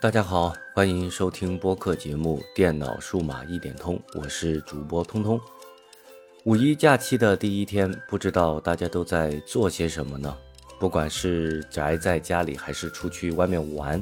[0.00, 5.40] 大家好，欢迎收听播客节目《电脑数码一点通》，我是主播通通。
[6.44, 10.32] 五一假期的第一天，不知道大家都在做些什么呢？
[10.78, 14.00] 不管是宅在家里，还是出去外面玩，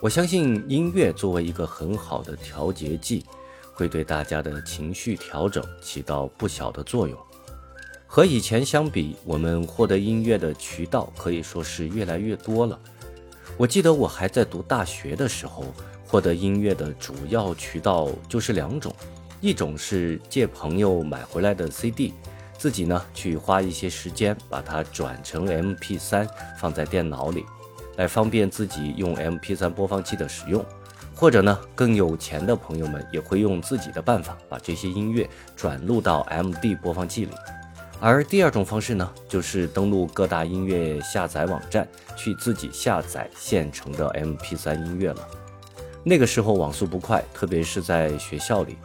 [0.00, 3.24] 我相信音乐作为一个很好的调节剂，
[3.72, 7.16] 会对大家的情绪调整起到不小的作用。
[8.08, 12.76] 和以前相比，我们获得音乐的渠道可以说是越来越多了。
[13.58, 15.64] 我记得我还在读大学的时候，
[16.06, 18.92] 获得音乐的主要渠道就是两种，
[19.40, 22.14] 一种是借朋友买回来的 CD，
[22.56, 27.44] 自己呢去花一些时间把它转成 MP3 放在电脑里，
[27.96, 30.60] 来方便自己用 MP3 播放器的使用；
[31.14, 37.32] 或者呢更有钱的朋友们也会用自己的办法把这些音乐转录到 MD 播放器里。
[38.04, 45.28] 而第二种方式呢，就是登录各大音乐下载网站，去自己下载现成的 MP3 音乐了。
[46.02, 48.76] 那个时候网速不快，特别是在学校里，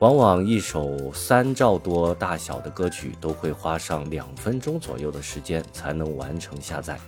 [0.00, 7.00] 往往一首三兆多大小的歌曲都会花上两分钟左右的时间才能完成下载。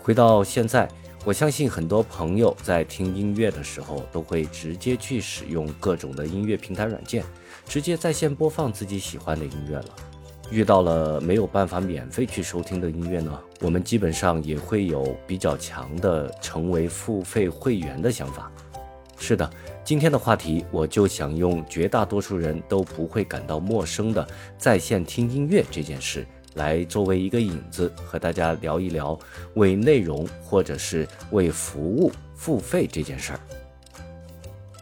[0.00, 0.88] 回到现在，
[1.26, 7.24] 我相信很多朋友在听音乐的时候，都会直接去使用各种的音乐平台软件。
[7.66, 9.86] 直接在线播放自己喜欢的音乐了。
[10.52, 18.48] 遇到了没有办法免费去收听的音乐呢，我们基本上也会有比较强的成为付费会员的想法。
[19.18, 19.50] 是的，
[19.82, 24.24] 今天的话题我就想用绝大多数人都不会感到陌生的
[24.56, 26.24] 在线听音乐这件事
[26.56, 29.18] 来作为一个引子，和大家聊一聊
[29.54, 33.40] 为内容或者是为服务付费这件事儿。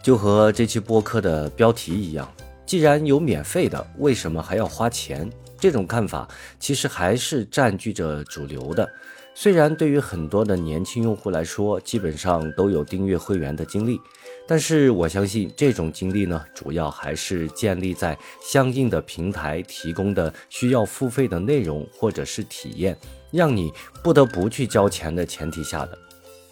[0.03, 2.27] 就和这期播客的标题一样。
[2.67, 5.31] 既然有免费的，为什么还要花钱？
[5.59, 8.89] 这种看法其实还是占据着主流的。
[9.35, 13.99] 虽然对于很多的年轻用户来说，基本上都有订阅会员的经历，
[14.47, 22.97] 但是我相信这种经历呢，主要还是建立在相应的平台提供的需要付费的内容或者是体验，
[23.31, 23.73] 让你
[24.03, 25.99] 不得不去交钱的前提下的。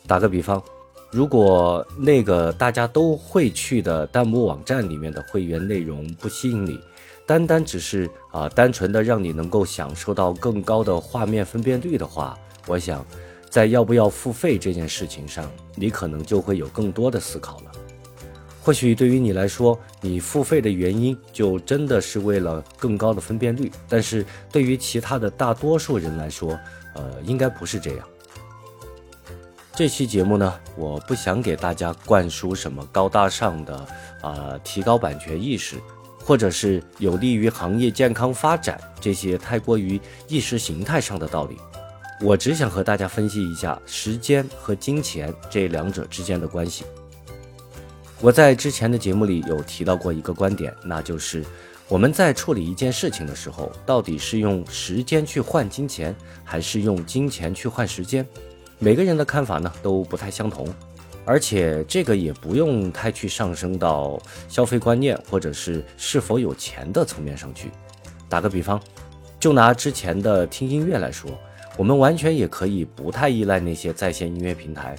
[0.06, 0.62] 打个比方。
[1.10, 6.80] 如果那个大家都会去的弹幕网站里面的会员内容不吸引你，
[7.26, 12.34] 单单只是啊单纯的让你能够享受到更高的画面分辨率的话，
[12.66, 13.04] 我想，
[13.50, 17.72] 在要不要付费这件事情上，你可能就会有更多的思考了。
[18.64, 26.56] 或许对于你来说，你付费的原因就真的是为了更高的分辨率，但是对于其他的大多数人来说，
[26.94, 28.08] 呃，应该不是这样。
[29.74, 33.86] 这期节目呢，我不想给大家灌输什么高大上的
[34.20, 35.76] 啊，提高版权意识，
[36.24, 41.56] 或者是有利于行业健康发展这些太过于意识形态上的道理。
[42.20, 46.84] 我只想和大家分析一下时间和金钱这两者之间的关系。
[48.22, 51.44] 我在之前的节目里有提到过一个观点，那就是
[51.88, 58.24] 我们在处理一件事情的时候，到底是用时间去换金钱，还是用金钱去换时间？
[58.78, 60.72] 每个人的看法呢都不太相同，
[61.24, 67.72] 而且这个也不用太去上升到消费观念或者是是否有钱的层面上去。
[68.28, 68.80] 打个比方，
[69.40, 71.28] 就拿之前的听音乐来说，
[71.76, 74.94] 我们完全也可以不太依赖那些在线音乐平台，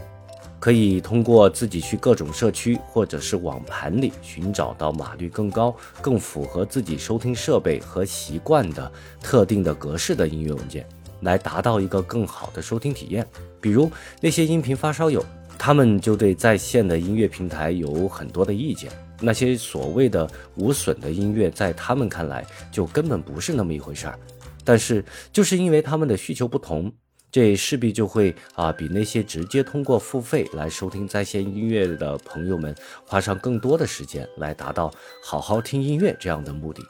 [0.64, 8.90] 可以通过自己去各种社区或者是网盘里寻找到码率更高、更符合自己收听设备和习惯的
[9.22, 10.88] 特定的格式的音乐文件。
[11.20, 13.28] 来达到一个更好的收听体验，
[13.60, 13.92] 比如
[14.22, 15.22] 那些音频发烧友，
[15.58, 18.90] 他们就对在线的音乐平台有很多的意见。
[19.20, 20.26] 那些所谓的
[20.56, 24.18] 无损的音乐，在他们看来就根本不是那么一回事儿。
[24.64, 25.04] 但是
[25.34, 26.90] 就是因为他们的需求不同，
[27.34, 32.76] 这势必就会啊比那些直接通过付费来收听在线音乐的朋友们
[33.08, 36.84] 花上更多的时间来达到好好听音乐这样的目的。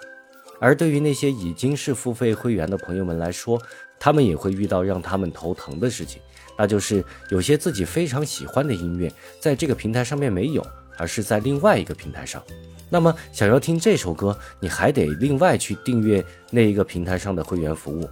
[0.60, 3.58] 而对于那些已经是付费会员的朋友们来说，
[3.98, 6.22] 他们也会遇到让他们头疼的事情，
[6.58, 9.10] 那就是有些自己非常喜欢的音乐，
[9.40, 10.62] 在这个平台上面没有，
[10.98, 12.44] 而是在另外一个平台上。
[12.90, 18.10] 那么想要听这首歌，你还得另外去订阅那一个平台上的会员服务。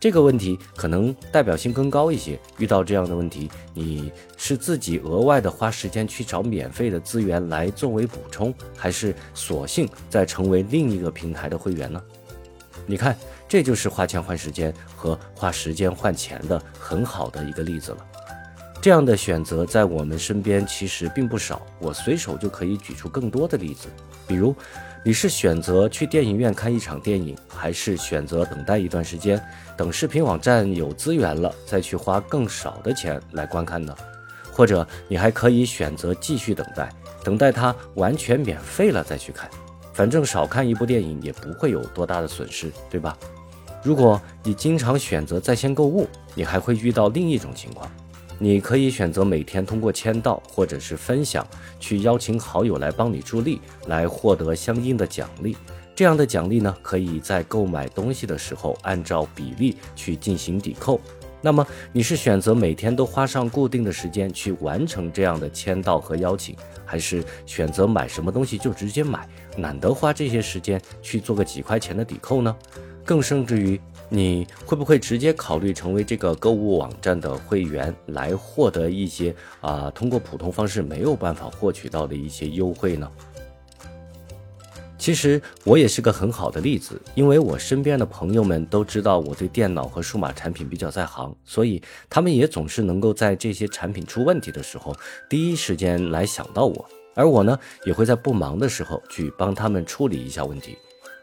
[0.00, 2.38] 这个问题可能代表性更高一些。
[2.58, 12.02] 遇到这样的问题，你是自己额外的花时间去找免费的资源来作为补充，还是索性再成为另一个平台的会员呢？
[12.86, 13.16] 你看。
[13.50, 18.06] 这就是花钱换时间和花时间换钱的很好的一个例子了。
[18.78, 23.88] 这样的选择在我们身边其实并不少，我随手就可以举出更多的例子。
[24.26, 24.54] 比如，
[25.08, 29.42] 你是选择去电影院看一场电影，还是选择等待一段时间，
[29.74, 33.96] 等视频网站有资源了再去花更少的钱来观看呢？
[34.52, 36.90] 或者你还可以选择继续等待，
[37.24, 39.48] 等待它完全免费了再去看。
[39.94, 43.16] 反正少看一部电影也不会有多大的损失，对吧？
[43.82, 47.90] 如果你经常选择在线购物，你还会遇到另一种情况。
[48.40, 51.44] 你可以选择每天通过签到或者是分享，
[51.80, 55.56] 去邀请好友来帮你助力，来获得相应的奖励。
[55.94, 61.00] 这样的奖励呢，可以在购买东西的时候按照比例去进行抵扣。
[61.40, 66.54] 那么你是选择每天都花上固定的时间去完成这样的签到和邀请，
[66.84, 72.56] 还是选择买什么东西就直接买，懒得花这些时间去做个几块钱的抵扣呢？
[73.04, 73.80] 更甚至于。
[74.10, 83.10] 你会不会直接考虑成为这个购物网站的会员，来获得一些啊通过普通方式没有办法获取到的一些优惠呢？
[84.96, 94.96] 其实我也是个很好的例子，因为我身边的朋友们都知道我对电脑和数码产品比较在行，所以他们也总是能够在这些产品出问题的时候，
[95.28, 100.76] 第一时间来想到我，而我呢也会在不忙的时候去帮他们处理一下问题。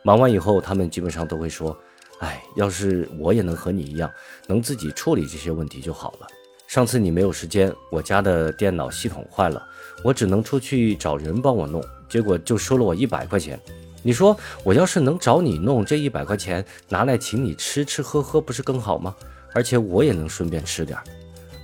[0.04, 1.76] 忙完以后，他们基本上都会说。
[2.20, 4.10] 哎，要是我也能和你一样，
[4.48, 6.28] 能自己处理这些问题就好了。
[6.68, 9.62] 上次你没有时间，我家的电脑系统坏了，
[10.04, 13.60] 我只能出去找人帮我弄，结果就收了我一百块钱。
[14.02, 19.16] 你说我要是能找你弄，这一百块钱拿来请你吃吃喝喝，不是更好吗？
[19.54, 20.98] 而且我也能顺便吃点。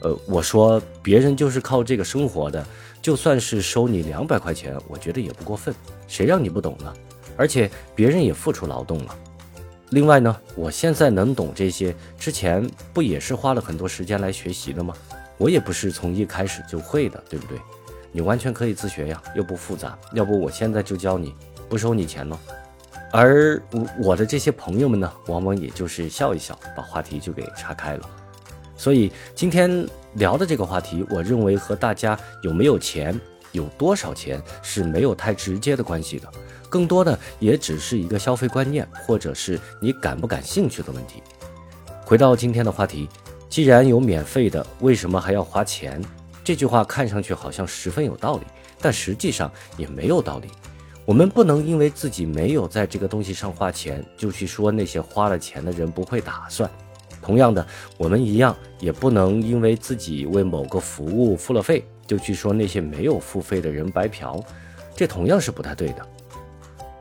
[0.02, 2.66] 呃，我说别人就是靠这个生活的，
[3.02, 5.74] 就算是收你两百块钱，我觉得也不过分。
[6.08, 6.94] 谁让你不懂呢？
[7.38, 9.16] 而且别人也付出劳动了。
[9.92, 14.94] 另外呢，我现在能懂这些，之前不也是花了很多时间来学习的吗？
[15.38, 17.60] 我也不是从一开始就会的，对不对？
[18.14, 19.98] 你完全可以自学呀，又不复杂。
[20.14, 21.36] 要不我现在就教你，
[21.68, 22.40] 不收你钱喽。
[23.12, 23.62] 而
[24.02, 28.10] 我的这些朋友们呢，往往也就是笑一笑，把话题就给岔开了。
[28.78, 33.20] 所以今天聊的这个话题，我认为和大家有没有钱。
[33.52, 36.32] 有多少钱是没有太直接的关系的，
[36.70, 41.22] 更多的也只是一个消费观念，或者是你感不感兴趣的问题。
[42.06, 43.08] 回到今天的话题，
[43.50, 46.02] 既然有免费的，为什么还要花钱？
[46.44, 48.44] 这句话看上去好像十分有道理，
[48.80, 50.50] 但实际上也没有道理。
[51.06, 56.70] 我们不能因为自己没有在这个东西上花钱，就去说那些花了钱的人不会打算。
[57.22, 57.66] 同样的，
[57.98, 61.84] 我们一样也不能因为自己为某个服务付了费。
[62.12, 64.38] 就去说那些没有付费的人白嫖，
[64.94, 66.06] 这同样是不太对的。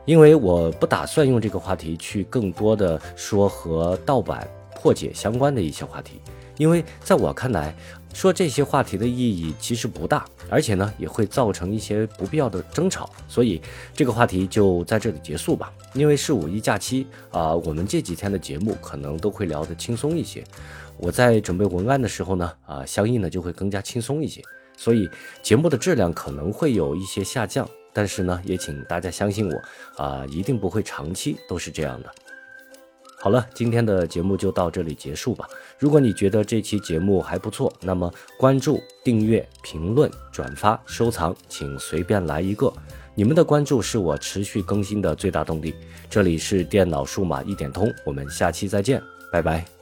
[0.05, 6.21] 因为我不打算用这个话题去更多的说和盗版破解相关的一些话题，
[6.55, 7.75] 因为在我看来，
[8.13, 13.61] 说这些话题的意义其实不大，而且呢也会造成一些不必要的争吵，所以
[13.93, 15.73] 这个话题就在这里结束吧。
[15.93, 20.41] 因为是五一假期啊，我们这几天的节目可能都会聊得轻松一些。
[20.95, 24.41] 我在准备文案的时候呢，啊，相应的就会更加轻松一些。
[24.83, 25.07] 所以
[25.43, 32.11] 节目的质量可能会有一些下降，但是呢，也请大家相信我啊，一定不会长期都是这样的。
[33.19, 35.47] 好了，今天的节目就到这里结束吧。
[35.77, 42.73] 如果你觉得这期节目还不错，那么关注、订阅、评论、转发、收藏，请随便来一个。
[43.13, 45.75] 你们的关注是我持续更新的最大动力。
[46.09, 48.99] 这里是电脑数码一点通，我们下期再见，
[49.31, 49.80] 拜拜。